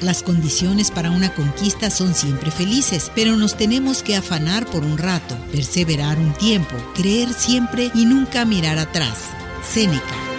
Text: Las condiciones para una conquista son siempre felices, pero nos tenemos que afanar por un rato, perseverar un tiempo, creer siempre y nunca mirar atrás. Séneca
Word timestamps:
Las 0.00 0.24
condiciones 0.24 0.90
para 0.90 1.12
una 1.12 1.32
conquista 1.32 1.88
son 1.88 2.14
siempre 2.14 2.50
felices, 2.50 3.12
pero 3.14 3.36
nos 3.36 3.56
tenemos 3.56 4.02
que 4.02 4.16
afanar 4.16 4.66
por 4.66 4.82
un 4.82 4.98
rato, 4.98 5.36
perseverar 5.52 6.18
un 6.18 6.32
tiempo, 6.34 6.74
creer 6.94 7.32
siempre 7.32 7.92
y 7.94 8.04
nunca 8.04 8.44
mirar 8.44 8.78
atrás. 8.78 9.30
Séneca 9.62 10.33